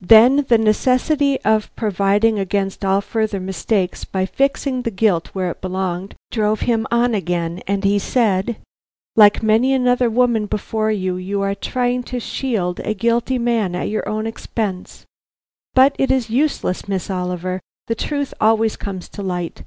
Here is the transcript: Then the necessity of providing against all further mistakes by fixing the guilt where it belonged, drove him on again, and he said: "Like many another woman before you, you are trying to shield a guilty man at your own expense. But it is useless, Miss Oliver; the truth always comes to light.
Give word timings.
Then 0.00 0.46
the 0.48 0.56
necessity 0.56 1.38
of 1.42 1.68
providing 1.76 2.38
against 2.38 2.82
all 2.82 3.02
further 3.02 3.38
mistakes 3.38 4.06
by 4.06 4.24
fixing 4.24 4.80
the 4.80 4.90
guilt 4.90 5.28
where 5.34 5.50
it 5.50 5.60
belonged, 5.60 6.14
drove 6.30 6.60
him 6.60 6.86
on 6.90 7.12
again, 7.14 7.60
and 7.66 7.84
he 7.84 7.98
said: 7.98 8.56
"Like 9.16 9.42
many 9.42 9.74
another 9.74 10.08
woman 10.08 10.46
before 10.46 10.90
you, 10.90 11.16
you 11.18 11.42
are 11.42 11.54
trying 11.54 12.04
to 12.04 12.18
shield 12.20 12.80
a 12.84 12.94
guilty 12.94 13.36
man 13.38 13.74
at 13.74 13.90
your 13.90 14.08
own 14.08 14.26
expense. 14.26 15.04
But 15.74 15.94
it 15.98 16.10
is 16.10 16.30
useless, 16.30 16.88
Miss 16.88 17.10
Oliver; 17.10 17.60
the 17.86 17.94
truth 17.94 18.32
always 18.40 18.76
comes 18.76 19.10
to 19.10 19.22
light. 19.22 19.64